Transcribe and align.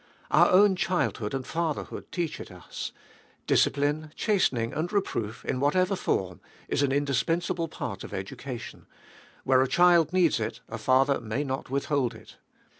Our 0.31 0.49
own 0.49 0.75
child 0.75 1.17
hood 1.19 1.35
and 1.35 1.45
fatherhood 1.45 2.11
teach 2.11 2.39
it 2.39 2.49
us; 2.51 2.91
discipline, 3.45 4.11
chastening, 4.15 4.73
and 4.73 4.91
reproof, 4.91 5.45
in 5.45 5.59
whatever 5.59 5.95
form, 5.95 6.41
is 6.67 6.81
an 6.81 6.91
indispensable 6.91 7.67
part 7.67 8.03
of 8.03 8.11
education; 8.11 8.87
where 9.43 9.61
a 9.61 9.67
child 9.67 10.11
needs 10.11 10.39
it 10.39 10.61
a 10.67 10.79
father 10.79 11.21
may 11.21 11.43
not 11.43 11.69
withhold 11.69 12.15
it. 12.15 12.37